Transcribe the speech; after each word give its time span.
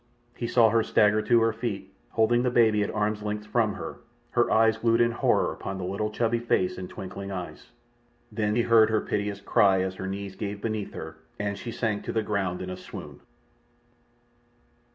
He 0.35 0.47
saw 0.47 0.69
her 0.71 0.81
stagger 0.81 1.21
to 1.21 1.41
her 1.41 1.53
feet, 1.53 1.93
holding 2.09 2.41
the 2.41 2.49
baby 2.49 2.81
at 2.81 2.89
arm's 2.89 3.21
length 3.21 3.45
from 3.45 3.75
her, 3.75 3.99
her 4.31 4.49
eyes 4.49 4.77
glued 4.79 4.99
in 4.99 5.11
horror 5.11 5.53
upon 5.53 5.77
the 5.77 5.83
little 5.83 6.09
chubby 6.09 6.39
face 6.39 6.79
and 6.79 6.89
twinkling 6.89 7.29
eyes. 7.31 7.69
Then 8.31 8.55
he 8.55 8.63
heard 8.63 8.89
her 8.89 9.01
piteous 9.01 9.41
cry 9.41 9.81
as 9.83 9.93
her 9.97 10.07
knees 10.07 10.35
gave 10.35 10.59
beneath 10.59 10.93
her, 10.95 11.17
and 11.37 11.55
she 11.55 11.69
sank 11.71 12.03
to 12.05 12.11
the 12.11 12.23
ground 12.23 12.63
in 12.63 12.71
a 12.71 12.77
swoon. 12.77 13.19